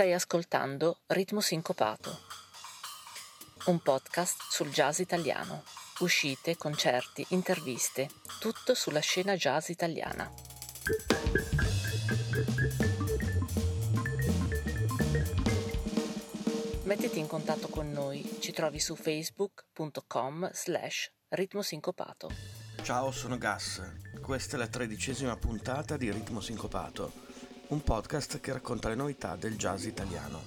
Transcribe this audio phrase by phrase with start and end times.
[0.00, 2.20] Stai ascoltando Ritmo Sincopato,
[3.66, 5.62] un podcast sul jazz italiano.
[5.98, 8.08] Uscite, concerti, interviste,
[8.38, 10.32] tutto sulla scena jazz italiana.
[16.84, 22.30] Mettiti in contatto con noi, ci trovi su facebook.com slash ritmosincopato.
[22.82, 23.82] Ciao, sono Gas.
[24.22, 27.12] Questa è la tredicesima puntata di Ritmo Sincopato,
[27.70, 30.42] un podcast che racconta le novità del jazz italiano.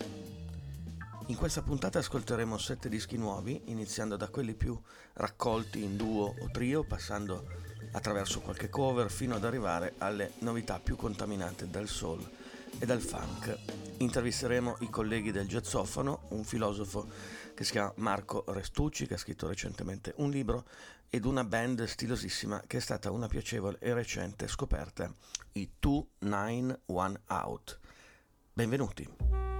[1.28, 4.78] In questa puntata ascolteremo sette dischi nuovi, iniziando da quelli più
[5.14, 7.48] raccolti in duo o trio, passando
[7.94, 12.30] attraverso qualche cover fino ad arrivare alle novità più contaminate dal soul
[12.78, 13.58] e dal funk.
[14.00, 17.08] Intervisteremo i colleghi del jazzofono, un filosofo
[17.54, 20.66] che si chiama Marco Restucci, che ha scritto recentemente un libro,
[21.10, 25.14] ed una band stilosissima che è stata una piacevole e recente scoperta,
[25.54, 27.80] i 291 Out.
[28.54, 29.53] Benvenuti!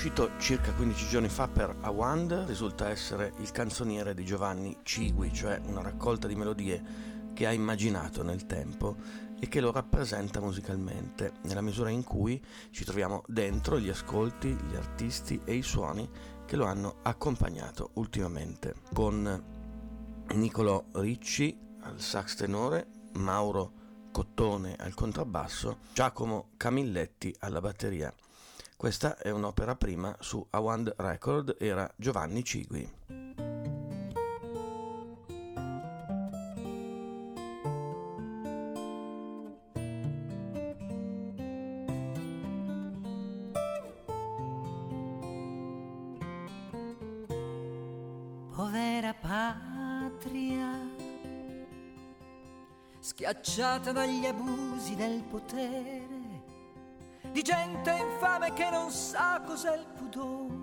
[0.00, 5.60] Uscito circa 15 giorni fa per Awand, risulta essere il canzoniere di Giovanni Cigui, cioè
[5.66, 6.82] una raccolta di melodie
[7.34, 8.96] che ha immaginato nel tempo
[9.38, 14.74] e che lo rappresenta musicalmente, nella misura in cui ci troviamo dentro gli ascolti, gli
[14.74, 16.08] artisti e i suoni
[16.46, 19.44] che lo hanno accompagnato ultimamente, con
[20.32, 22.86] Niccolò Ricci al sax tenore,
[23.16, 23.72] Mauro
[24.12, 28.10] Cottone al contrabbasso, Giacomo Camilletti alla batteria.
[28.80, 32.90] Questa è un'opera prima su Awand Record, era Giovanni Cigui.
[48.54, 50.88] Povera patria,
[52.98, 56.09] schiacciata dagli abusi del potere
[57.32, 60.58] di gente infame che non sa cos'è il pudore.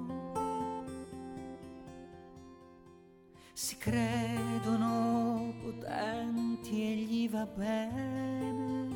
[3.54, 8.96] Si credono potenti e gli va bene.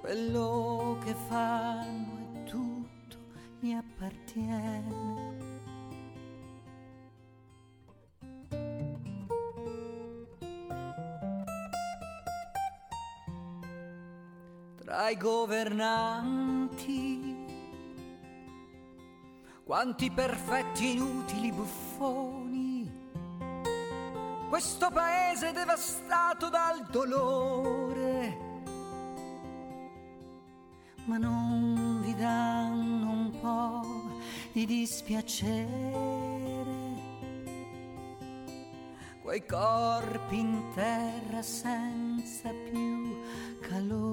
[0.00, 3.16] Quello che fanno è tutto,
[3.60, 5.13] gli appartiene.
[15.04, 16.96] Tra i governanti.
[19.62, 22.90] Quanti perfetti inutili buffoni.
[24.48, 28.38] Questo paese devastato dal dolore.
[31.04, 33.82] Ma non vi danno un po'
[34.52, 36.12] di dispiacere.
[39.20, 43.20] Quei corpi in terra senza più
[43.60, 44.03] calore.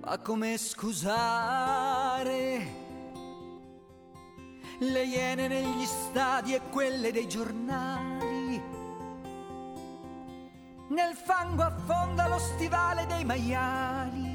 [0.00, 2.00] Ma come scusare?
[4.80, 8.19] le iene negli stadi e quelle dei giornali.
[10.90, 14.29] Nel fango affonda lo stivale dei maiali.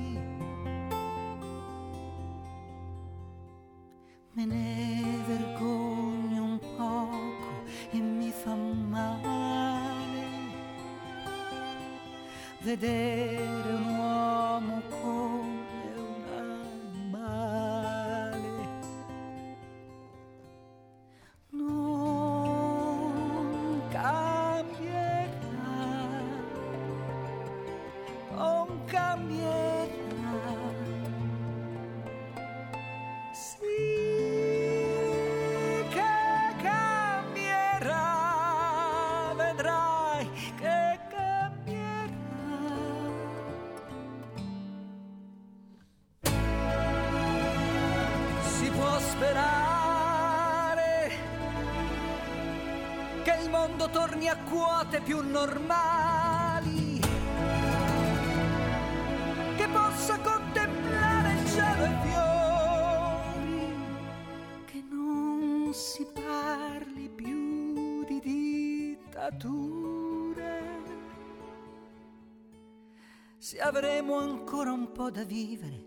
[75.25, 75.83] Vivere,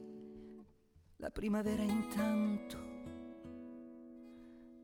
[1.16, 2.76] la primavera intanto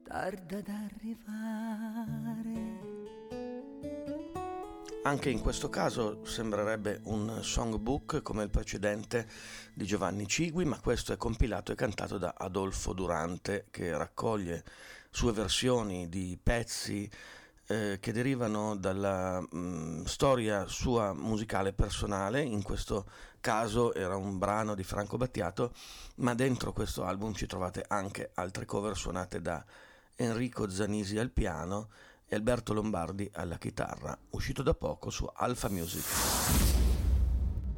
[0.05, 2.53] tarda ad arrivare.
[5.03, 9.29] Anche in questo caso sembrerebbe un songbook come il precedente
[9.75, 14.65] di Giovanni Cigui, ma questo è compilato e cantato da Adolfo Durante che raccoglie
[15.11, 17.11] sue versioni di pezzi
[17.67, 23.07] eh, che derivano dalla mh, storia sua musicale personale, in questo
[23.41, 25.73] caso era un brano di Franco Battiato,
[26.17, 29.65] ma dentro questo album ci trovate anche altre cover suonate da
[30.17, 31.89] Enrico Zanisi al piano
[32.27, 36.05] e Alberto Lombardi alla chitarra, uscito da poco su Alpha Music.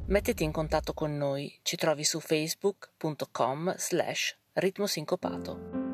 [0.05, 5.86] Mettiti in contatto con noi, ci trovi su facebook.com slash ritmosincopato.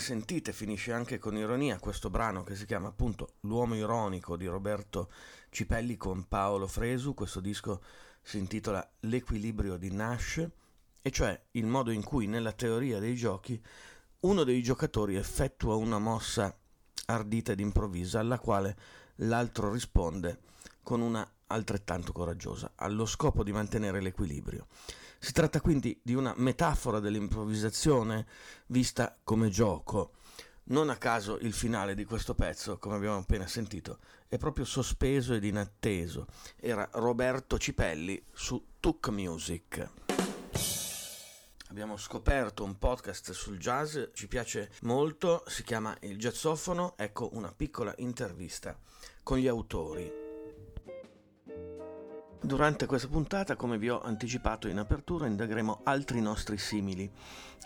[0.00, 5.10] Sentite finisce anche con ironia questo brano che si chiama appunto L'uomo ironico di Roberto
[5.50, 7.82] Cipelli con Paolo Fresu, questo disco
[8.22, 10.48] si intitola L'equilibrio di Nash,
[11.02, 13.62] e cioè il modo in cui nella teoria dei giochi
[14.20, 16.54] uno dei giocatori effettua una mossa
[17.06, 18.76] ardita ed improvvisa alla quale
[19.16, 20.40] l'altro risponde
[20.82, 24.66] con una altrettanto coraggiosa, allo scopo di mantenere l'equilibrio.
[25.22, 28.26] Si tratta quindi di una metafora dell'improvvisazione
[28.68, 30.12] vista come gioco.
[30.70, 33.98] Non a caso il finale di questo pezzo, come abbiamo appena sentito,
[34.28, 36.26] è proprio sospeso ed inatteso.
[36.56, 39.90] Era Roberto Cipelli su Tuk Music.
[41.68, 47.52] Abbiamo scoperto un podcast sul jazz, ci piace molto, si chiama Il Jazzofono, ecco una
[47.52, 48.74] piccola intervista
[49.22, 50.29] con gli autori.
[52.42, 57.08] Durante questa puntata, come vi ho anticipato in apertura, indagheremo altri nostri simili,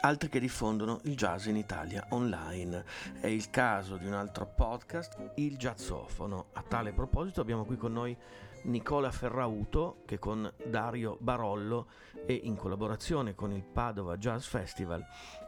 [0.00, 2.84] altri che diffondono il jazz in Italia online.
[3.20, 6.46] È il caso di un altro podcast, Il Jazzofono.
[6.54, 8.16] A tale proposito abbiamo qui con noi
[8.64, 11.86] Nicola Ferrauto che con Dario Barollo
[12.26, 15.04] e in collaborazione con il Padova Jazz Festival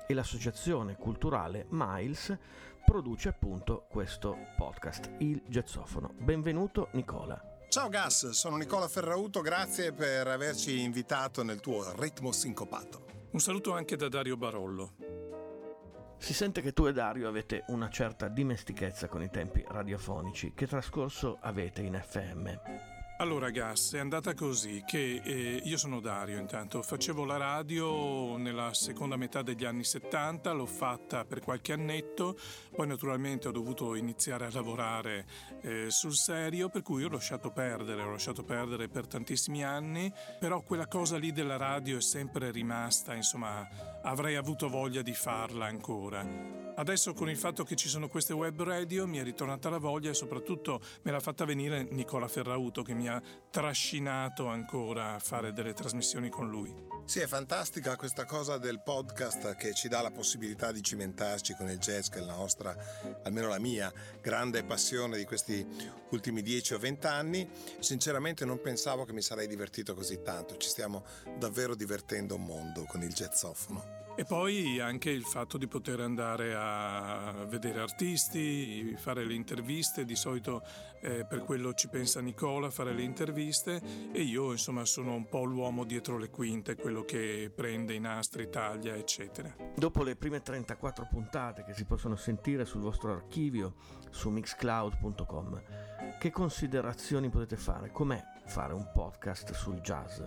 [0.06, 2.36] e l'associazione culturale Miles
[2.84, 6.14] produce appunto questo podcast, Il Jazzofono.
[6.16, 7.55] Benvenuto Nicola.
[7.76, 13.04] Ciao Gas, sono Nicola Ferrauto, grazie per averci invitato nel tuo ritmo sincopato.
[13.32, 14.94] Un saluto anche da Dario Barollo.
[16.16, 20.54] Si sente che tu e Dario avete una certa dimestichezza con i tempi radiofonici.
[20.54, 22.95] Che trascorso avete in FM?
[23.18, 28.74] Allora, Gas, è andata così che eh, io sono Dario intanto, facevo la radio nella
[28.74, 32.38] seconda metà degli anni 70, l'ho fatta per qualche annetto,
[32.74, 35.24] poi naturalmente ho dovuto iniziare a lavorare
[35.62, 40.60] eh, sul serio, per cui ho lasciato perdere, ho lasciato perdere per tantissimi anni, però
[40.60, 43.66] quella cosa lì della radio è sempre rimasta, insomma,
[44.02, 46.64] avrei avuto voglia di farla ancora.
[46.78, 50.10] Adesso con il fatto che ci sono queste web radio mi è ritornata la voglia
[50.10, 53.20] e soprattutto me l'ha fatta venire Nicola Ferrauto che mi ha
[53.50, 56.74] trascinato ancora a fare delle trasmissioni con lui.
[57.06, 61.70] Sì, è fantastica questa cosa del podcast che ci dà la possibilità di cimentarci con
[61.70, 62.76] il jazz, che è la nostra,
[63.22, 65.64] almeno la mia, grande passione di questi
[66.10, 67.48] ultimi 10 o 20 anni.
[67.78, 71.04] Sinceramente non pensavo che mi sarei divertito così tanto, ci stiamo
[71.38, 74.05] davvero divertendo un mondo con il jazzofono.
[74.18, 80.16] E poi anche il fatto di poter andare a vedere artisti, fare le interviste, di
[80.16, 80.62] solito
[81.02, 83.78] eh, per quello ci pensa Nicola, fare le interviste
[84.12, 88.48] e io insomma sono un po' l'uomo dietro le quinte, quello che prende i nastri,
[88.48, 89.54] taglia, eccetera.
[89.76, 93.74] Dopo le prime 34 puntate che si possono sentire sul vostro archivio
[94.08, 95.62] su mixcloud.com,
[96.18, 97.90] che considerazioni potete fare?
[97.92, 100.22] Com'è fare un podcast sul jazz?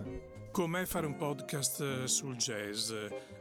[0.52, 2.92] Com'è fare un podcast eh, sul jazz?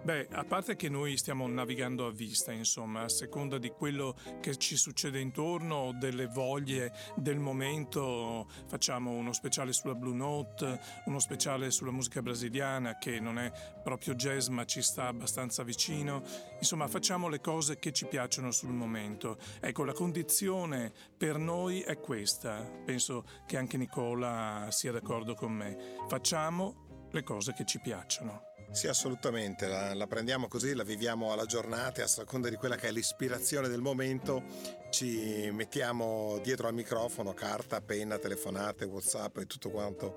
[0.01, 4.55] Beh, a parte che noi stiamo navigando a vista, insomma, a seconda di quello che
[4.55, 11.69] ci succede intorno, delle voglie del momento, facciamo uno speciale sulla Blue Note, uno speciale
[11.69, 13.51] sulla musica brasiliana che non è
[13.83, 16.23] proprio jazz ma ci sta abbastanza vicino.
[16.59, 19.37] Insomma, facciamo le cose che ci piacciono sul momento.
[19.59, 22.61] Ecco, la condizione per noi è questa.
[22.85, 25.97] Penso che anche Nicola sia d'accordo con me.
[26.07, 28.48] Facciamo le cose che ci piacciono.
[28.71, 32.75] Sì, assolutamente, la, la, prendiamo così, la viviamo alla giornata e a seconda di quella
[32.75, 34.43] che è l'ispirazione del momento
[34.91, 40.15] ci mettiamo dietro al microfono carta, penna, telefonate, whatsapp e tutto quanto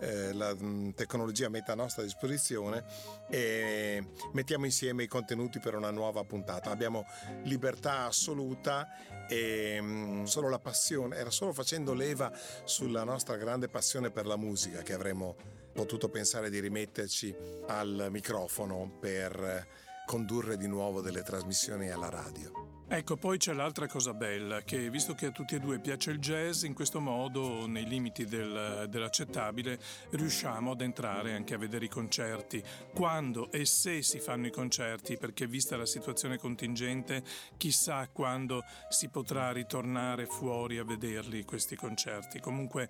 [0.00, 2.84] eh, la mh, mm, tecnologia mette a nostra disposizione
[3.28, 4.02] e
[4.32, 6.70] mettiamo insieme i contenuti per una nuova puntata.
[6.70, 7.04] Abbiamo
[7.44, 8.88] libertà assoluta
[9.28, 12.32] e mh, mm, solo la passione, era solo facendo leva
[12.64, 17.34] sulla nostra grande passione per la musica che avremmo potuto pensare di rimetterci
[17.66, 19.66] al microfono per
[20.06, 22.70] condurre di nuovo delle trasmissioni alla radio.
[22.92, 26.18] Ecco, poi c'è l'altra cosa bella, che visto che a tutti e due piace il
[26.18, 29.78] jazz, in questo modo, nei limiti del, dell'accettabile,
[30.10, 32.60] riusciamo ad entrare anche a vedere i concerti.
[32.92, 37.22] Quando e se si fanno i concerti, perché vista la situazione contingente,
[37.56, 42.40] chissà quando si potrà ritornare fuori a vederli questi concerti.
[42.40, 42.88] Comunque,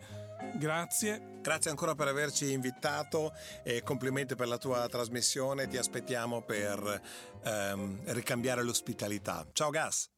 [0.55, 1.30] grazie.
[1.41, 3.33] Grazie ancora per averci invitato
[3.63, 5.67] e complimenti per la tua trasmissione.
[5.69, 7.01] Ti aspettiamo per
[7.43, 9.47] ehm, ricambiare l'ospitalità.
[9.53, 10.11] Ciao Gas!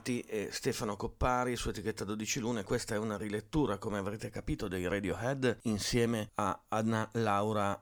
[0.00, 2.64] Amati e Stefano Coppari su etichetta 12 Lune.
[2.64, 7.78] Questa è una rilettura, come avrete capito, dei Radiohead insieme a Anna Laura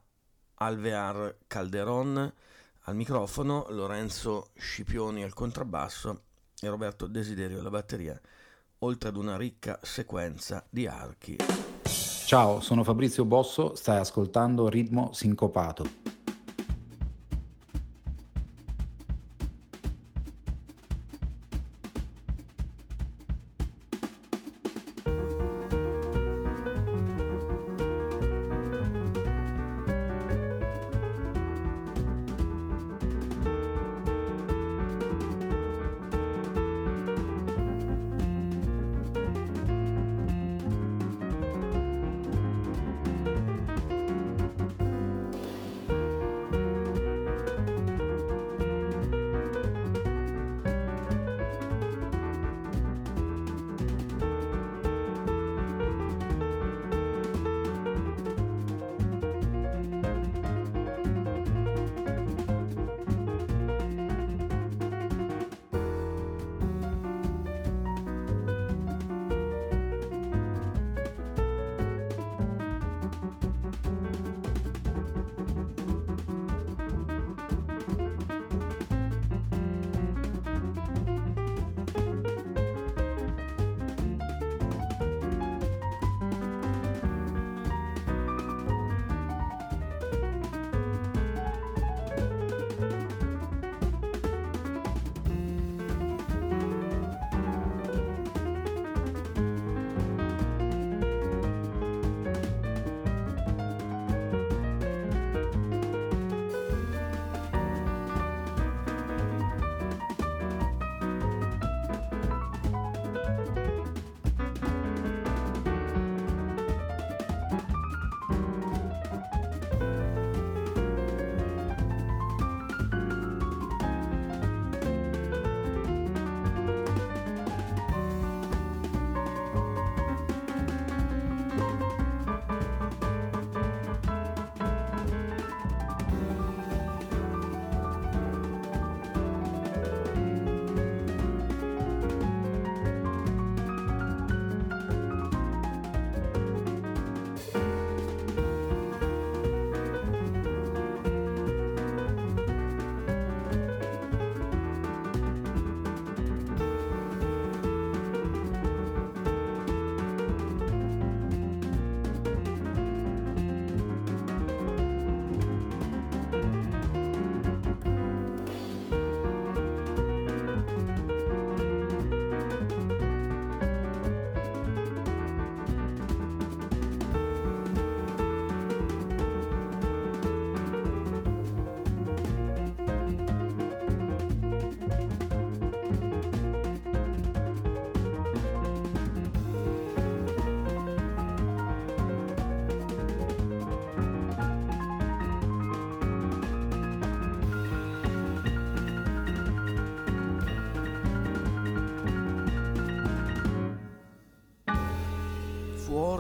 [0.54, 2.33] Alvear Calderon
[2.83, 6.22] al microfono, Lorenzo Scipioni al contrabbasso
[6.61, 8.20] e Roberto Desiderio alla batteria,
[8.78, 11.37] oltre ad una ricca sequenza di archi.
[11.85, 16.17] Ciao, sono Fabrizio Bosso, stai ascoltando Ritmo Sincopato.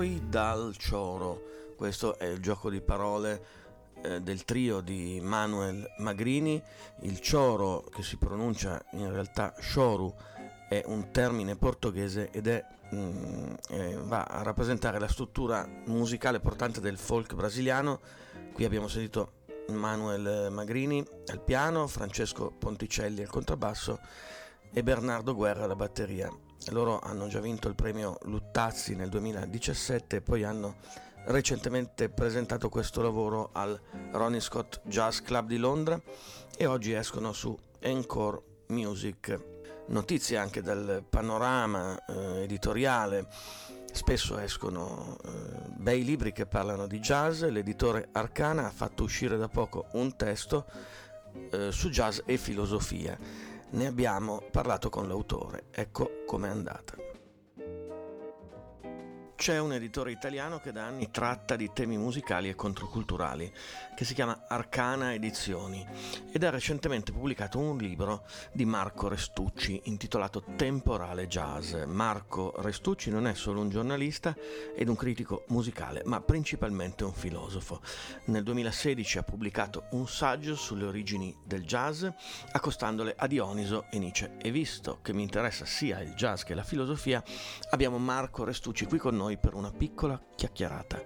[0.06, 1.72] Dal cioro.
[1.76, 3.44] Questo è il gioco di parole
[4.02, 6.62] eh, del trio di Manuel Magrini.
[7.00, 10.14] Il cioro, che si pronuncia in realtà choru,
[10.68, 16.80] è un termine portoghese ed è, mm, eh, va a rappresentare la struttura musicale portante
[16.80, 17.98] del folk brasiliano.
[18.52, 19.32] Qui abbiamo sentito
[19.70, 23.98] Manuel Magrini al piano, Francesco Ponticelli al contrabbasso
[24.72, 26.47] e Bernardo Guerra alla batteria.
[26.70, 30.76] Loro hanno già vinto il premio Luttazzi nel 2017 e poi hanno
[31.26, 33.78] recentemente presentato questo lavoro al
[34.12, 36.00] Ronnie Scott Jazz Club di Londra
[36.56, 39.56] e oggi escono su Encore Music.
[39.86, 43.26] Notizie anche dal panorama eh, editoriale.
[43.90, 45.30] Spesso escono eh,
[45.76, 47.42] bei libri che parlano di jazz.
[47.42, 50.66] L'editore Arcana ha fatto uscire da poco un testo
[51.50, 53.16] eh, su jazz e filosofia
[53.70, 57.07] ne abbiamo parlato con l'autore, ecco com'è andata.
[59.38, 63.50] C'è un editore italiano che da anni tratta di temi musicali e controculturali,
[63.94, 65.86] che si chiama Arcana Edizioni,
[66.32, 71.72] ed ha recentemente pubblicato un libro di Marco Restucci intitolato Temporale Jazz.
[71.86, 74.34] Marco Restucci non è solo un giornalista
[74.74, 77.80] ed un critico musicale, ma principalmente un filosofo.
[78.24, 82.04] Nel 2016 ha pubblicato un saggio sulle origini del jazz,
[82.50, 84.36] accostandole a Dioniso e Nietzsche.
[84.42, 87.22] E visto che mi interessa sia il jazz che la filosofia,
[87.70, 91.02] abbiamo Marco Restucci qui con noi noi per una piccola chiacchierata.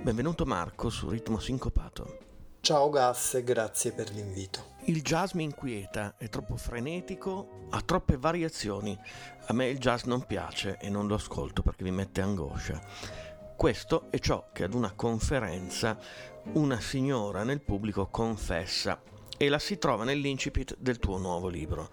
[0.00, 2.18] Benvenuto Marco su Ritmo Sincopato.
[2.60, 4.76] Ciao Gas e grazie per l'invito.
[4.84, 8.98] Il jazz mi inquieta, è troppo frenetico, ha troppe variazioni.
[9.48, 12.80] A me il jazz non piace e non lo ascolto perché mi mette angoscia.
[13.54, 15.98] Questo è ciò che ad una conferenza
[16.52, 18.98] una signora nel pubblico confessa
[19.36, 21.90] e la si trova nell'incipit del tuo nuovo libro.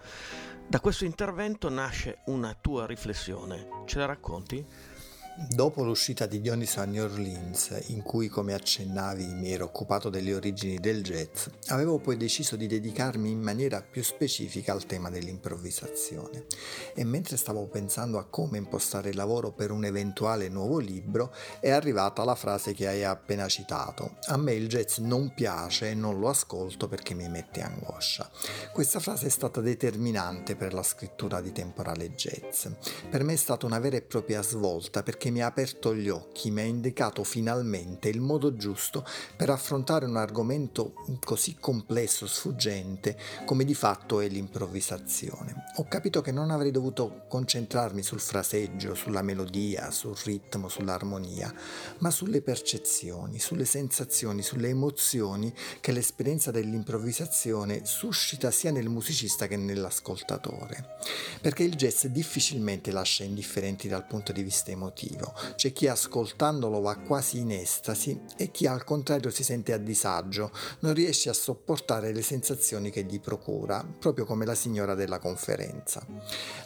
[0.68, 3.68] Da questo intervento nasce una tua riflessione.
[3.84, 4.94] Ce la racconti?
[5.38, 10.34] Dopo l'uscita di Dioniso a New Orleans, in cui come accennavi mi ero occupato delle
[10.34, 16.46] origini del jazz, avevo poi deciso di dedicarmi in maniera più specifica al tema dell'improvvisazione.
[16.94, 21.68] E mentre stavo pensando a come impostare il lavoro per un eventuale nuovo libro, è
[21.68, 24.16] arrivata la frase che hai appena citato.
[24.28, 28.30] A me il jazz non piace e non lo ascolto perché mi mette angoscia.
[28.72, 32.68] Questa frase è stata determinante per la scrittura di Temporale Jazz.
[33.10, 36.08] Per me è stata una vera e propria svolta perché che mi ha aperto gli
[36.08, 43.18] occhi, mi ha indicato finalmente il modo giusto per affrontare un argomento così complesso, sfuggente,
[43.44, 45.64] come di fatto è l'improvvisazione.
[45.78, 51.52] Ho capito che non avrei dovuto concentrarmi sul fraseggio, sulla melodia, sul ritmo, sull'armonia,
[51.98, 59.56] ma sulle percezioni, sulle sensazioni, sulle emozioni che l'esperienza dell'improvvisazione suscita sia nel musicista che
[59.56, 60.98] nell'ascoltatore.
[61.40, 65.34] Perché il jazz difficilmente lascia indifferenti dal punto di vista emotivo positivo.
[65.56, 70.50] C'è chi ascoltandolo va quasi in estasi e chi al contrario si sente a disagio,
[70.80, 76.04] non riesce a sopportare le sensazioni che gli procura, proprio come la signora della conferenza.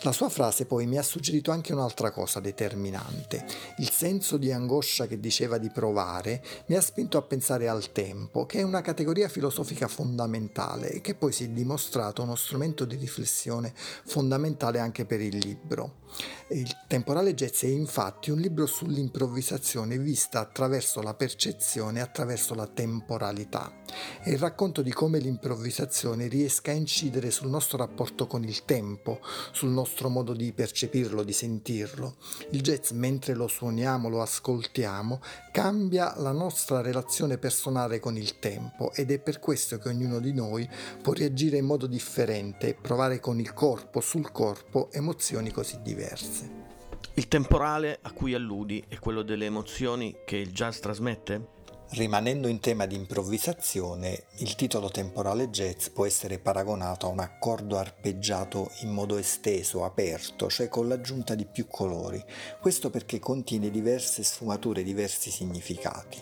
[0.02, 3.44] La sua frase poi mi ha suggerito anche un'altra cosa determinante.
[3.78, 8.46] Il senso di angoscia che diceva di provare mi ha spinto a pensare al tempo,
[8.46, 12.96] che è una categoria filosofica fondamentale e che poi si è dimostrato uno strumento di
[12.96, 13.72] riflessione
[14.04, 15.99] fondamentale anche per il libro.
[16.49, 23.79] Il temporale jazz è infatti un libro sull'improvvisazione vista attraverso la percezione, attraverso la temporalità.
[24.22, 29.20] È il racconto di come l'improvvisazione riesca a incidere sul nostro rapporto con il tempo,
[29.53, 32.16] sul nostro modo di percepirlo, di sentirlo.
[32.50, 35.20] Il jazz, mentre lo suoniamo, lo ascoltiamo,
[35.53, 40.33] cambia la nostra relazione personale con il tempo ed è per questo che ognuno di
[40.33, 40.68] noi
[41.03, 46.68] può reagire in modo differente e provare con il corpo, sul corpo, emozioni così diverse.
[47.14, 51.59] Il temporale a cui alludi è quello delle emozioni che il jazz trasmette?
[51.92, 57.79] Rimanendo in tema di improvvisazione, il titolo temporale jazz può essere paragonato a un accordo
[57.79, 62.24] arpeggiato in modo esteso, aperto, cioè con l'aggiunta di più colori.
[62.61, 66.18] Questo perché contiene diverse sfumature, diversi significati.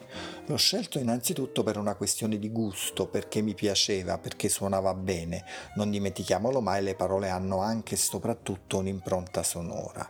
[0.46, 5.44] L'ho scelto innanzitutto per una questione di gusto, perché mi piaceva, perché suonava bene.
[5.74, 10.08] Non dimentichiamolo mai, le parole hanno anche e soprattutto un'impronta sonora.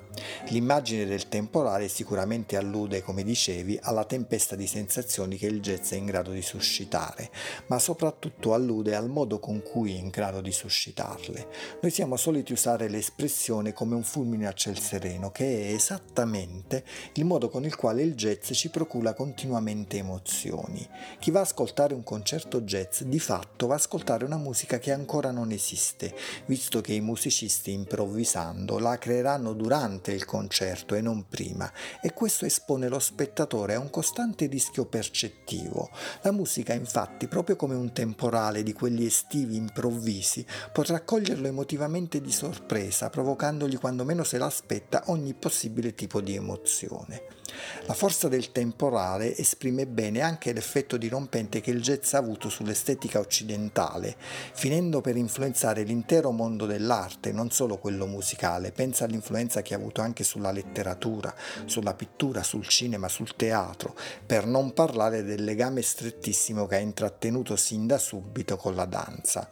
[0.51, 5.97] L'immagine del temporale sicuramente allude, come dicevi, alla tempesta di sensazioni che il jazz è
[5.97, 7.31] in grado di suscitare,
[7.67, 11.49] ma soprattutto allude al modo con cui è in grado di suscitarle.
[11.81, 16.85] Noi siamo soliti usare l'espressione come un fulmine a ciel sereno, che è esattamente
[17.15, 20.87] il modo con il quale il jazz ci procura continuamente emozioni.
[21.19, 24.93] Chi va a ascoltare un concerto jazz di fatto va a ascoltare una musica che
[24.93, 26.15] ancora non esiste,
[26.47, 32.45] visto che i musicisti improvvisando la creeranno durante il concerto e non prima, e questo
[32.45, 35.91] espone lo spettatore a un costante rischio percettivo oggettivo.
[36.23, 42.33] La musica infatti, proprio come un temporale di quelli estivi improvvisi, potrà coglierlo emotivamente di
[42.33, 47.38] sorpresa, provocandogli quando meno se l'aspetta ogni possibile tipo di emozione.
[47.87, 53.19] La forza del temporale esprime bene anche l'effetto dirompente che il jazz ha avuto sull'estetica
[53.19, 54.17] occidentale,
[54.53, 58.73] finendo per influenzare l'intero mondo dell'arte, non solo quello musicale.
[58.73, 63.95] Pensa all'influenza che ha avuto anche sulla letteratura, sulla pittura, sul cinema, sul teatro,
[64.27, 69.49] per non parlare del legame strettissimo che ha intrattenuto sin da subito con la danza.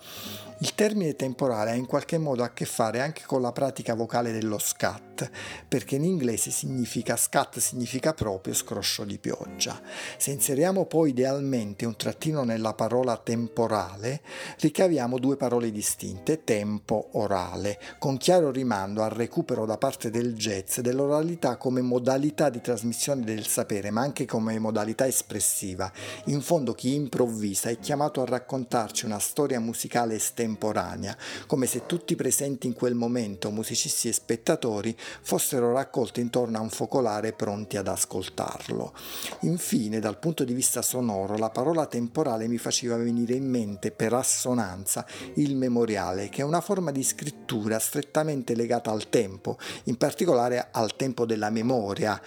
[0.59, 4.33] Il termine temporale ha in qualche modo a che fare anche con la pratica vocale
[4.33, 5.31] dello scatto scat,
[5.67, 9.81] perché in inglese significa scat significa proprio scroscio di pioggia.
[10.19, 14.21] Se inseriamo poi idealmente un trattino nella parola temporale,
[14.61, 20.81] ricaviamo due parole distinte, tempo orale, con chiaro rimando al recupero da parte del jazz
[20.81, 25.91] dell'oralità come modalità di trasmissione del sapere, ma anche come modalità espressiva.
[26.27, 32.15] In fondo chi improvvisa è chiamato a raccontarci una storia musicale estemporanea, come se tutti
[32.17, 37.89] presenti in quel momento, musicisti e spettatori, fossero raccolti intorno a un focolare pronti ad
[37.89, 38.93] ascoltarlo.
[39.41, 44.13] Infine, dal punto di vista sonoro, la parola temporale mi faceva venire in mente per
[44.13, 50.69] assonanza il memoriale, che è una forma di scrittura strettamente legata al tempo, in particolare
[50.71, 52.21] al tempo della memoria,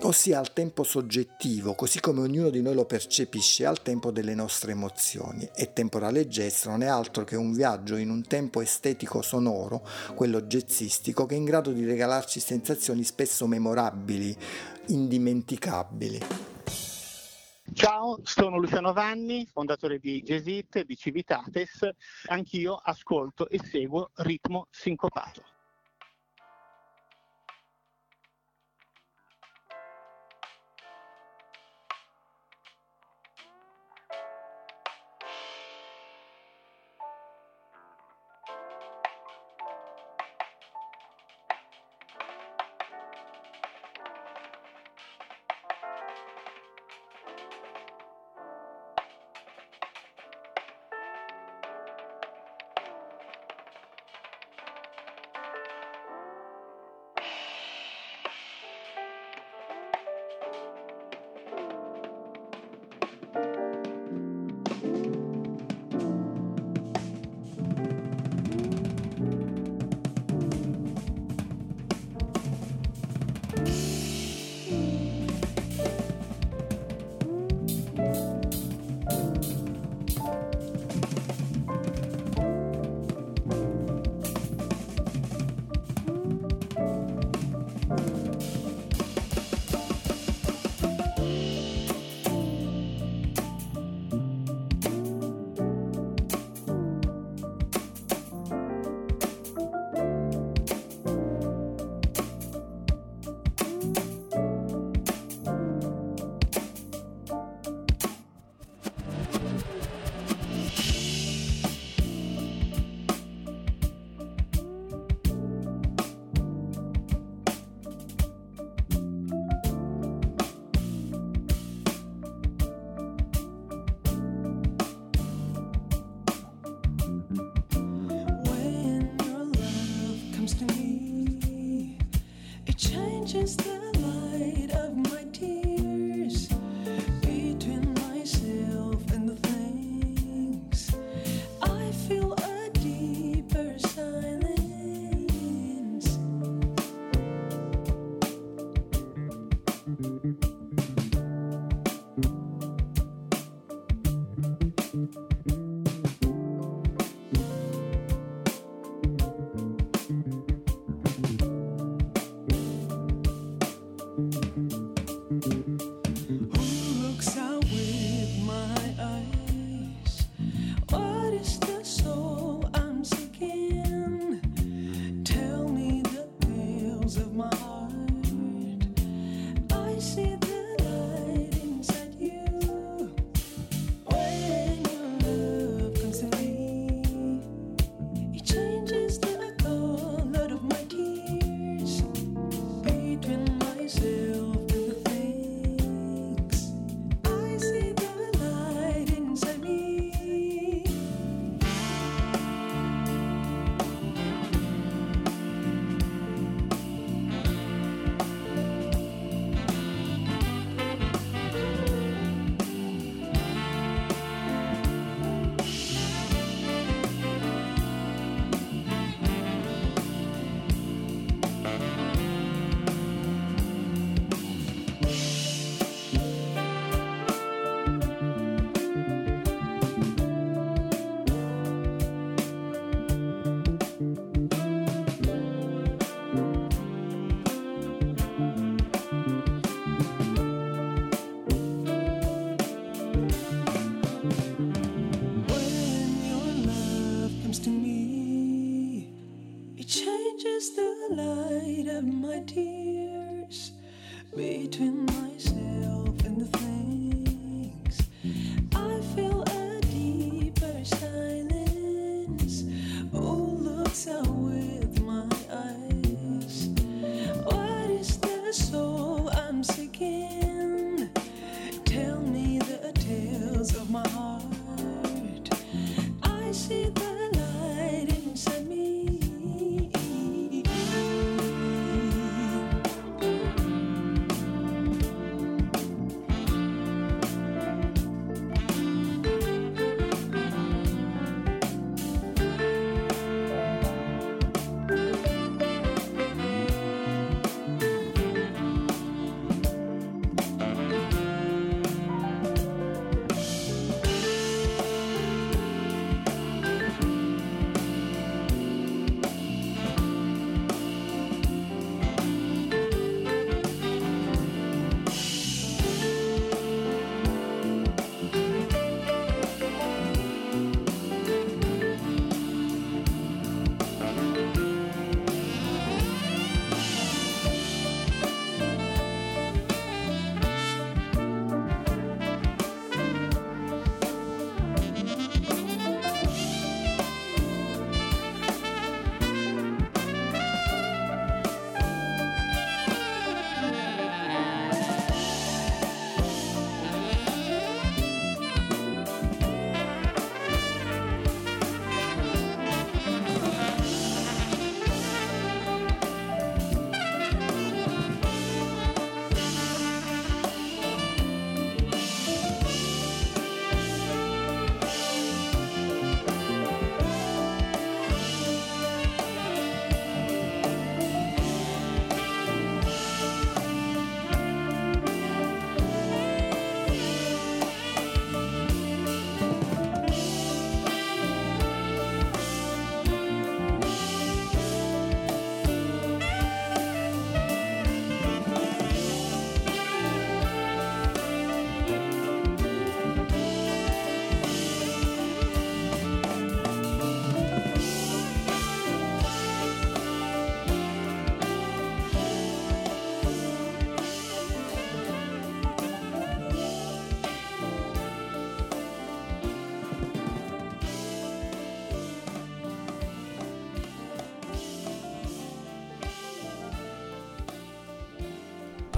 [0.00, 4.72] ossia al tempo soggettivo, così come ognuno di noi lo percepisce al tempo delle nostre
[4.72, 5.48] emozioni.
[5.54, 10.42] E temporale jazz non è altro che un viaggio in un tempo estetico sonoro, quello
[10.42, 14.36] jazzistico, che è in grado di regalarci sensazioni spesso memorabili,
[14.86, 16.20] indimenticabili.
[17.72, 21.88] Ciao, sono Luciano Vanni, fondatore di Jazzit, di Civitates.
[22.26, 25.51] Anch'io ascolto e seguo Ritmo Sincopato.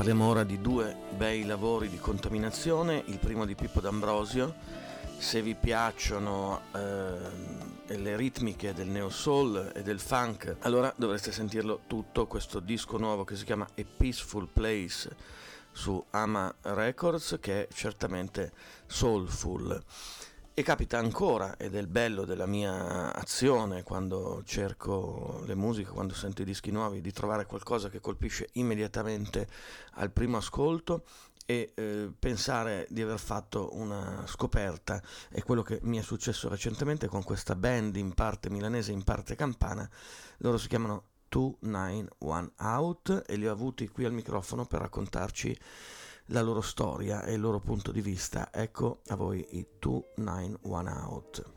[0.04, 4.54] Parliamo ora di due bei lavori di contaminazione, il primo di Pippo D'Ambrosio.
[5.16, 11.84] Se vi piacciono eh, le ritmiche del neo soul e del funk, allora dovreste sentirlo
[11.86, 15.16] tutto, questo disco nuovo che si chiama A Peaceful Place
[15.72, 18.52] su Ama Records, che è certamente
[18.84, 19.82] soulful.
[20.56, 26.14] E capita ancora, ed è il bello della mia azione quando cerco le musiche, quando
[26.14, 29.48] sento i dischi nuovi, di trovare qualcosa che colpisce immediatamente
[29.94, 31.06] al primo ascolto
[31.44, 35.02] e eh, pensare di aver fatto una scoperta.
[35.28, 39.34] È quello che mi è successo recentemente con questa band in parte milanese in parte
[39.34, 39.90] campana.
[40.36, 45.58] Loro si chiamano 291 Out e li ho avuti qui al microfono per raccontarci
[46.28, 48.48] la loro storia e il loro punto di vista.
[48.52, 51.52] Ecco a voi i 291 Out.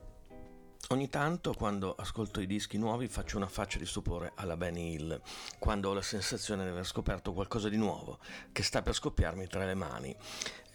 [0.90, 5.22] Ogni tanto quando ascolto i dischi nuovi faccio una faccia di stupore alla Benny Hill,
[5.60, 8.20] quando ho la sensazione di aver scoperto qualcosa di nuovo
[8.54, 10.16] che sta per scoppiarmi tra le mani.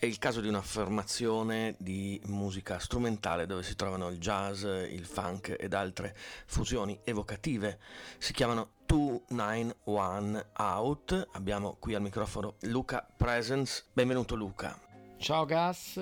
[0.03, 5.55] È il caso di un'affermazione di musica strumentale dove si trovano il jazz, il funk
[5.57, 7.79] ed altre fusioni evocative.
[8.19, 11.29] Si chiamano 291 Out.
[11.35, 13.85] Abbiamo qui al microfono Luca Presence.
[13.93, 14.77] Benvenuto Luca.
[15.19, 16.01] Ciao Gas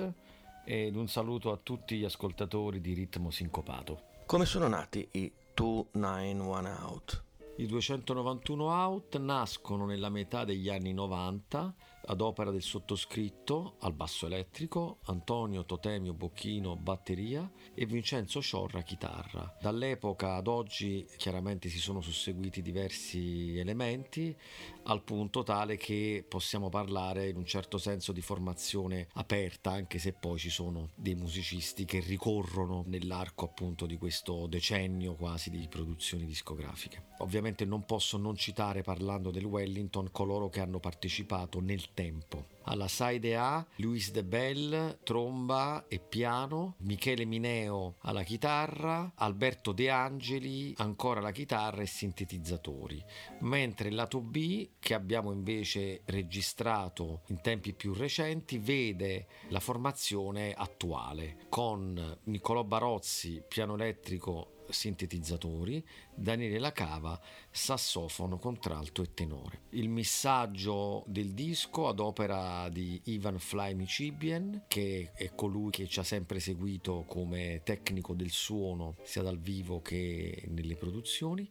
[0.65, 4.05] ed un saluto a tutti gli ascoltatori di Ritmo Sincopato.
[4.25, 7.23] Come sono nati i 291 Out?
[7.57, 11.75] I 291 Out nascono nella metà degli anni 90
[12.05, 19.57] ad opera del sottoscritto al basso elettrico, Antonio Totemio Bocchino batteria e Vincenzo Sciorra chitarra.
[19.61, 24.35] Dall'epoca ad oggi chiaramente si sono susseguiti diversi elementi
[24.83, 30.13] al punto tale che possiamo parlare in un certo senso di formazione aperta anche se
[30.13, 36.25] poi ci sono dei musicisti che ricorrono nell'arco appunto di questo decennio quasi di produzioni
[36.25, 37.09] discografiche.
[37.19, 42.47] Ovviamente non posso non citare parlando del Wellington coloro che hanno partecipato nel tempo.
[42.65, 49.89] Alla side A, Luis De Bell, tromba e piano, Michele Mineo alla chitarra, Alberto De
[49.89, 53.03] Angeli ancora alla chitarra e sintetizzatori.
[53.39, 60.53] Mentre il lato B, che abbiamo invece registrato in tempi più recenti, vede la formazione
[60.53, 67.19] attuale con Niccolò Barozzi, piano elettrico sintetizzatori, Daniele Lacava,
[67.49, 69.61] sassofono, contralto e tenore.
[69.71, 75.99] Il missaggio del disco ad opera di Ivan Fly Micibien, che è colui che ci
[75.99, 81.49] ha sempre seguito come tecnico del suono sia dal vivo che nelle produzioni.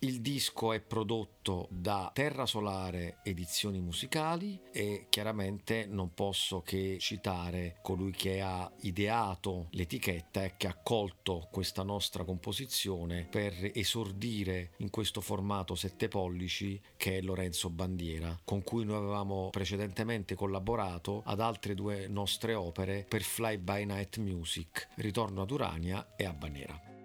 [0.00, 7.78] Il disco è prodotto da Terra Solare Edizioni Musicali e chiaramente non posso che citare
[7.80, 14.90] colui che ha ideato l'etichetta e che ha colto questa nostra composizione per esordire in
[14.90, 21.40] questo formato 7 pollici che è Lorenzo Bandiera, con cui noi avevamo precedentemente collaborato ad
[21.40, 26.95] altre due nostre opere per Fly By Night Music, Ritorno ad Urania e a Banera.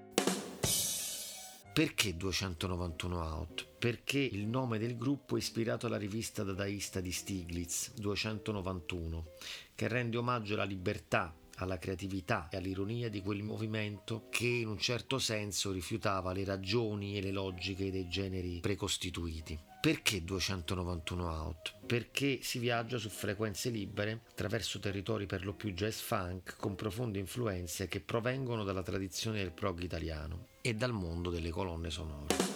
[1.74, 3.66] Perché 291 Out?
[3.80, 9.28] Perché il nome del gruppo è ispirato alla rivista dadaista di Stiglitz, 291,
[9.74, 14.80] che rende omaggio alla libertà, alla creatività e all'ironia di quel movimento che in un
[14.80, 19.71] certo senso rifiutava le ragioni e le logiche dei generi precostituiti.
[19.82, 21.74] Perché 291 out?
[21.88, 27.18] Perché si viaggia su frequenze libere attraverso territori per lo più jazz funk con profonde
[27.18, 32.51] influenze che provengono dalla tradizione del prog italiano e dal mondo delle colonne sonore.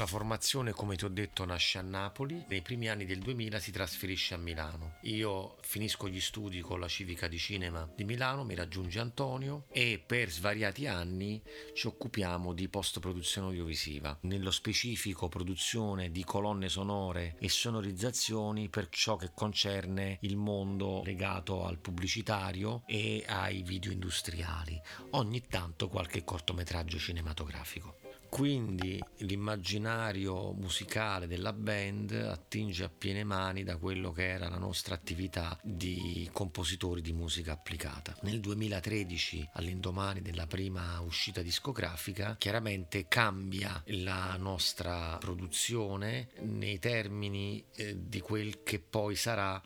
[0.00, 3.70] La formazione, come ti ho detto, nasce a Napoli, nei primi anni del 2000 si
[3.70, 4.94] trasferisce a Milano.
[5.02, 10.02] Io finisco gli studi con la Civica di Cinema di Milano, mi raggiunge Antonio e
[10.04, 11.42] per svariati anni
[11.74, 19.16] ci occupiamo di post-produzione audiovisiva, nello specifico produzione di colonne sonore e sonorizzazioni per ciò
[19.16, 24.80] che concerne il mondo legato al pubblicitario e ai video industriali,
[25.10, 28.09] ogni tanto qualche cortometraggio cinematografico.
[28.30, 34.94] Quindi l'immaginario musicale della band attinge a piene mani da quello che era la nostra
[34.94, 38.16] attività di compositori di musica applicata.
[38.22, 47.96] Nel 2013, all'indomani della prima uscita discografica, chiaramente cambia la nostra produzione nei termini eh,
[47.98, 49.60] di quel che poi sarà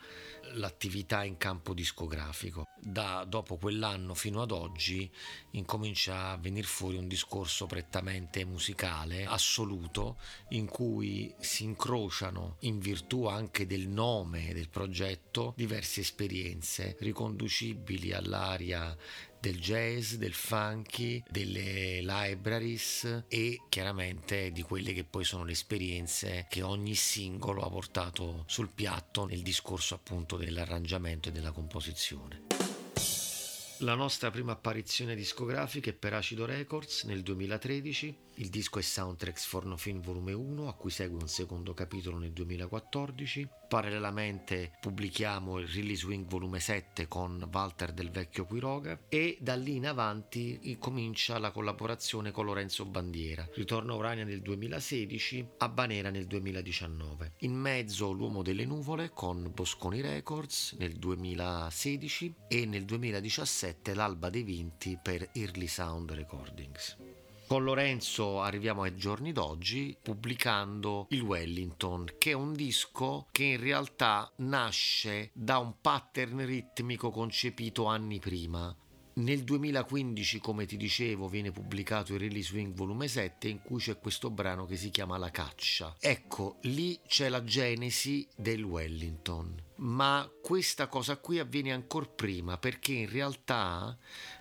[0.52, 2.64] l'attività in campo discografico.
[2.80, 5.10] Da dopo quell'anno fino ad oggi
[5.52, 10.18] incomincia a venire fuori un discorso prettamente musicale assoluto
[10.50, 18.96] in cui si incrociano in virtù anche del nome del progetto diverse esperienze riconducibili all'area
[19.44, 26.46] del jazz, del funky, delle libraries e chiaramente di quelle che poi sono le esperienze
[26.48, 32.44] che ogni singolo ha portato sul piatto nel discorso appunto dell'arrangiamento e della composizione.
[33.78, 39.44] La nostra prima apparizione discografica è per Acido Records nel 2013 il disco è Soundtracks
[39.44, 43.48] for No Film Volume 1, a cui segue un secondo capitolo nel 2014.
[43.68, 49.76] Parallelamente pubblichiamo il Release Wing Volume 7 con Walter del Vecchio Quiroga e da lì
[49.76, 53.48] in avanti comincia la collaborazione con Lorenzo Bandiera.
[53.54, 57.32] Ritorno a Urania nel 2016, a Banera nel 2019.
[57.38, 64.42] In mezzo L'Uomo delle Nuvole con Bosconi Records nel 2016 e nel 2017 L'Alba dei
[64.42, 67.03] Vinti per Early Sound Recordings.
[67.54, 73.60] Con Lorenzo arriviamo ai giorni d'oggi pubblicando il Wellington, che è un disco che in
[73.60, 78.76] realtà nasce da un pattern ritmico concepito anni prima.
[79.16, 83.96] Nel 2015, come ti dicevo, viene pubblicato il Release Wing volume 7 in cui c'è
[84.00, 85.94] questo brano che si chiama La caccia.
[86.00, 89.62] Ecco, lì c'è la genesi del Wellington.
[89.76, 93.96] Ma questa cosa qui avviene ancora prima perché in realtà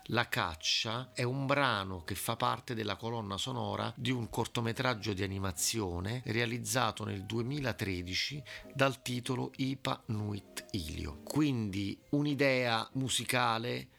[0.07, 5.23] La caccia è un brano che fa parte della colonna sonora di un cortometraggio di
[5.23, 8.43] animazione realizzato nel 2013
[8.73, 11.21] dal titolo Ipa Nuit Ilio.
[11.23, 13.92] Quindi un'idea musicale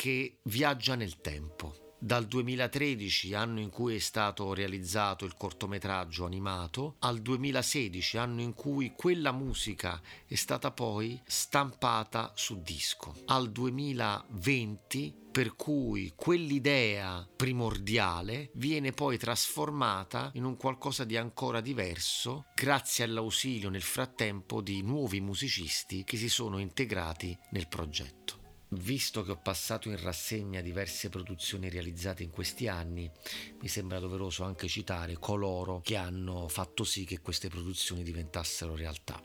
[0.00, 1.96] che viaggia nel tempo.
[1.98, 8.54] Dal 2013, anno in cui è stato realizzato il cortometraggio animato, al 2016, anno in
[8.54, 18.52] cui quella musica è stata poi stampata su disco, al 2020 per cui quell'idea primordiale
[18.54, 25.20] viene poi trasformata in un qualcosa di ancora diverso grazie all'ausilio nel frattempo di nuovi
[25.20, 28.39] musicisti che si sono integrati nel progetto.
[28.72, 33.10] Visto che ho passato in rassegna diverse produzioni realizzate in questi anni,
[33.60, 39.20] mi sembra doveroso anche citare coloro che hanno fatto sì che queste produzioni diventassero realtà.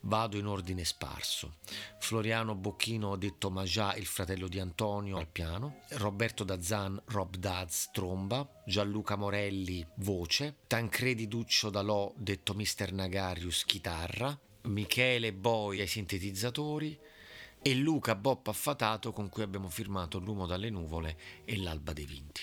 [0.00, 1.56] Vado in ordine sparso.
[1.98, 5.80] Floriano Bocchino, detto Majà, il fratello di Antonio, al piano.
[5.90, 8.48] Roberto Dazan, Rob Daz, tromba.
[8.64, 10.60] Gianluca Morelli, voce.
[10.66, 14.38] Tancredi Duccio Dalò, detto Mister Nagarius, chitarra.
[14.62, 16.98] Michele Boi ai sintetizzatori
[17.62, 22.42] e Luca Boppa Affatato con cui abbiamo firmato L'uomo dalle nuvole e L'alba dei vinti.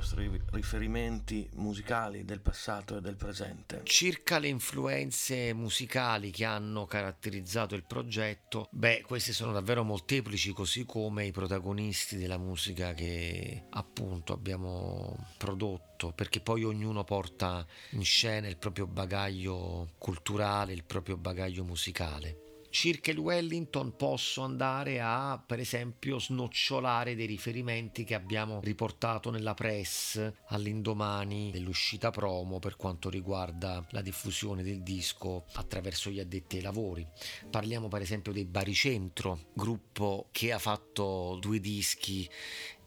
[0.00, 3.82] Vostri riferimenti musicali del passato e del presente?
[3.84, 10.86] Circa le influenze musicali che hanno caratterizzato il progetto, beh, queste sono davvero molteplici, così
[10.86, 18.48] come i protagonisti della musica che appunto abbiamo prodotto, perché poi ognuno porta in scena
[18.48, 25.58] il proprio bagaglio culturale, il proprio bagaglio musicale circa il Wellington posso andare a per
[25.58, 33.84] esempio snocciolare dei riferimenti che abbiamo riportato nella press all'indomani dell'uscita promo per quanto riguarda
[33.90, 37.06] la diffusione del disco attraverso gli addetti ai lavori.
[37.50, 42.28] Parliamo per esempio dei Baricentro gruppo che ha fatto due dischi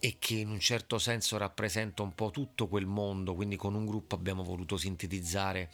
[0.03, 3.85] e che in un certo senso rappresenta un po' tutto quel mondo, quindi con un
[3.85, 5.71] gruppo abbiamo voluto sintetizzare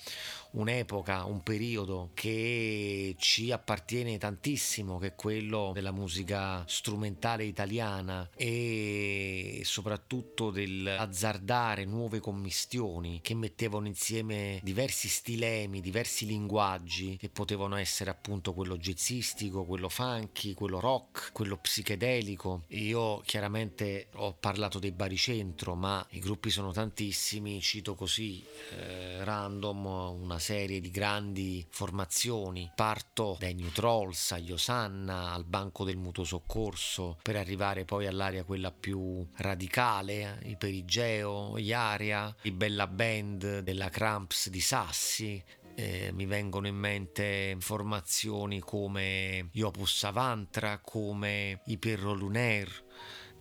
[0.51, 9.63] un'epoca, un periodo che ci appartiene tantissimo, che è quello della musica strumentale italiana e
[9.63, 18.11] soprattutto del azzardare nuove commistioni che mettevano insieme diversi stilemi, diversi linguaggi che potevano essere
[18.11, 22.65] appunto quello jazzistico, quello funky, quello rock, quello psichedelico.
[22.67, 29.85] Io chiaramente ho parlato dei baricentro, ma i gruppi sono tantissimi, cito così eh, random
[29.85, 32.69] una serie di grandi formazioni.
[32.75, 38.43] Parto dai New Trolls, agli Osanna, al banco del mutuo soccorso, per arrivare poi all'area
[38.43, 45.41] quella più radicale, i Perigeo, Iaria, i Bella Band della Cramps di Sassi,
[45.75, 52.87] eh, mi vengono in mente formazioni come Iopus Avantra, come i Perro Lunaire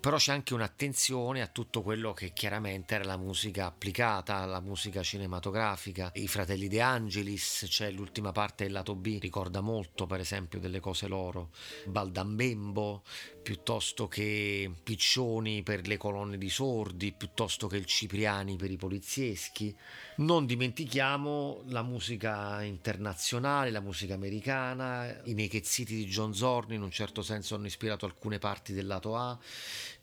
[0.01, 5.03] però c'è anche un'attenzione a tutto quello che chiaramente era la musica applicata, la musica
[5.03, 10.61] cinematografica, i fratelli De Angelis, c'è l'ultima parte del lato B, ricorda molto per esempio
[10.61, 11.51] delle cose loro,
[11.87, 13.03] Baldambembo,
[13.43, 19.75] piuttosto che Piccioni per le colonne di sordi, piuttosto che il Cipriani per i polizieschi.
[20.17, 26.83] Non dimentichiamo la musica internazionale, la musica americana, i Naked City di John Zorn in
[26.83, 29.39] un certo senso hanno ispirato alcune parti del lato A,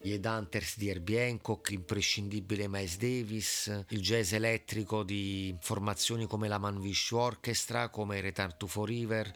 [0.06, 6.60] gli Hunters di Herbie Hancock, l'imprescindibile Miles Davis, il jazz elettrico di formazioni come la
[6.60, 9.34] Manvish Orchestra, come Return to Forever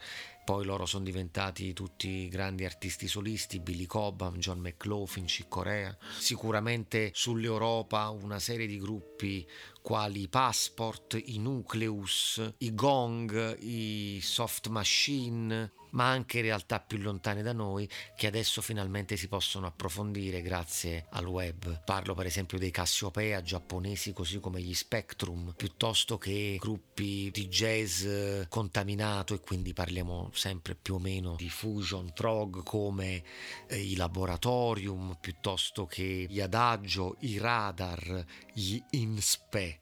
[0.50, 5.96] poi loro sono diventati tutti grandi artisti solisti, Billy Cobham, John McLaughlin, Chick Corea.
[6.18, 9.46] Sicuramente sull'Europa una serie di gruppi
[9.80, 17.42] quali i Passport, i Nucleus, i Gong, i Soft Machine, ma anche realtà più lontane
[17.42, 21.82] da noi che adesso finalmente si possono approfondire grazie al web.
[21.84, 28.06] Parlo per esempio dei Cassiopeia giapponesi così come gli Spectrum, piuttosto che gruppi di jazz
[28.48, 33.22] contaminato e quindi parliamo sempre più o meno di fusion prog come
[33.68, 39.80] eh, i Laboratorium, piuttosto che gli Adagio, i Radar, gli Inspe.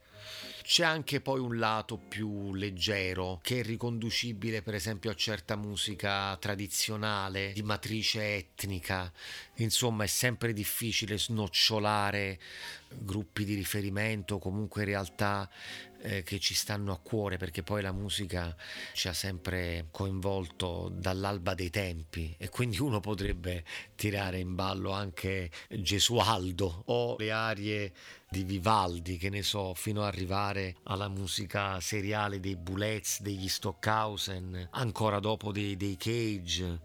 [0.70, 6.36] C'è anche poi un lato più leggero che è riconducibile per esempio a certa musica
[6.36, 9.10] tradizionale di matrice etnica.
[9.54, 12.38] Insomma, è sempre difficile snocciolare
[12.90, 15.48] gruppi di riferimento, comunque realtà
[16.00, 18.54] eh, che ci stanno a cuore perché poi la musica
[18.92, 25.50] ci ha sempre coinvolto dall'alba dei tempi e quindi uno potrebbe tirare in ballo anche
[25.68, 27.92] Gesualdo o le arie
[28.30, 34.68] di Vivaldi, che ne so, fino ad arrivare alla musica seriale dei Bullets, degli Stockhausen,
[34.72, 36.80] ancora dopo dei, dei Cage,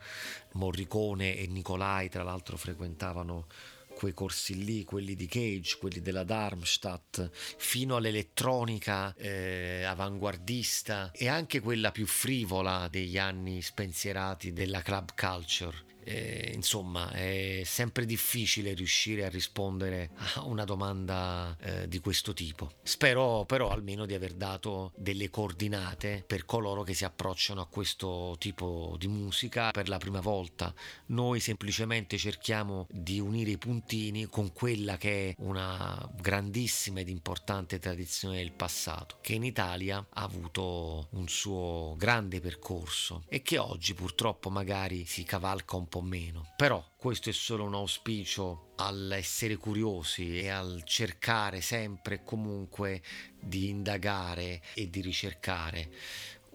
[0.54, 3.48] Morricone e Nicolai tra l'altro frequentavano
[3.96, 11.60] quei corsi lì, quelli di Cage, quelli della Darmstadt, fino all'elettronica eh, avanguardista e anche
[11.60, 15.93] quella più frivola degli anni spensierati della club culture.
[16.06, 22.72] Eh, insomma, è sempre difficile riuscire a rispondere a una domanda eh, di questo tipo.
[22.84, 28.36] Spero però almeno di aver dato delle coordinate per coloro che si approcciano a questo
[28.40, 30.74] tipo di musica per la prima volta.
[31.08, 37.80] Noi semplicemente cerchiamo di unire i puntini con quella che è una grandissima ed importante
[37.80, 43.94] tradizione del passato, che in Italia ha avuto un suo grande percorso e che oggi
[43.94, 46.54] purtroppo magari si cavalca un po' meno.
[46.56, 53.02] Però questo è solo un auspicio all'essere curiosi e al cercare sempre e comunque
[53.40, 55.90] di indagare e di ricercare.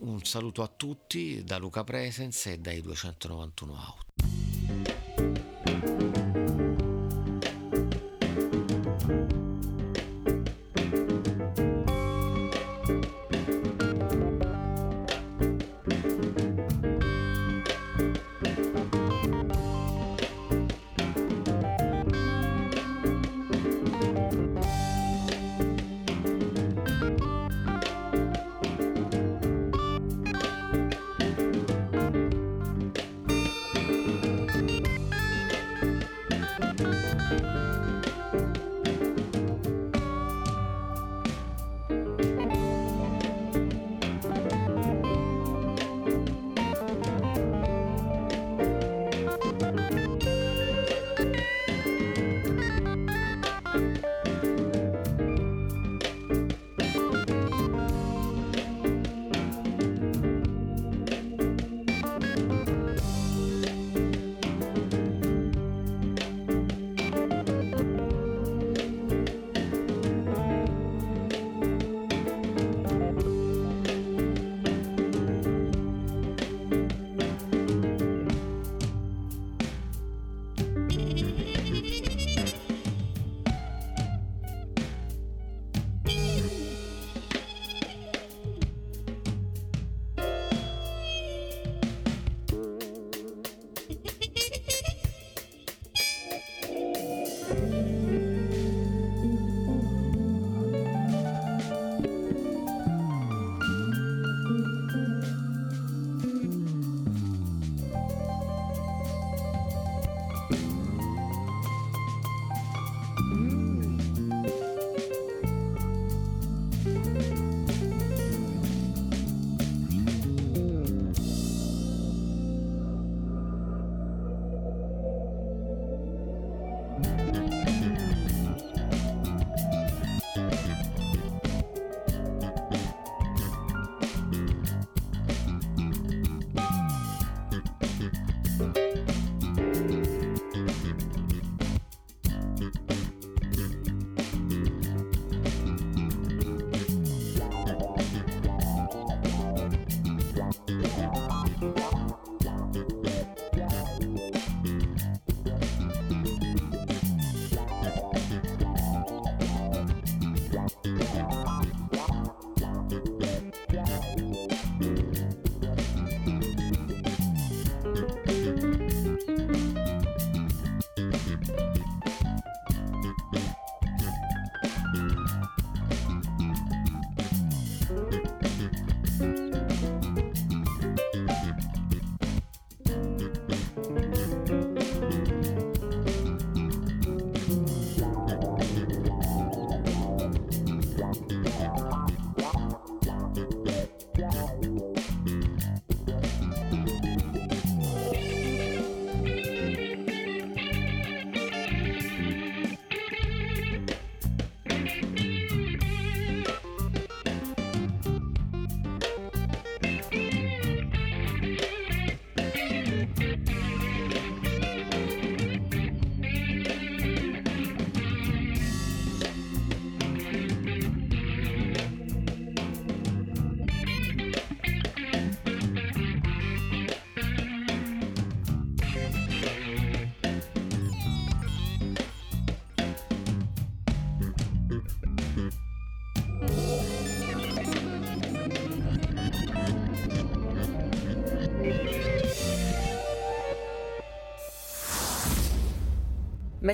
[0.01, 5.08] Un saluto a tutti da Luca Presence e dai 291 Out.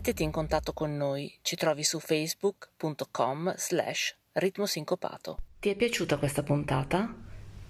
[0.06, 5.38] Mettiti in contatto con noi, ci trovi su facebook.com slash ritmosincopato.
[5.58, 7.10] Ti è piaciuta questa puntata?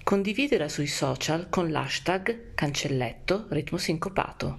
[0.03, 4.59] Condividila sui social con l'hashtag cancelletto ritmo sincopato.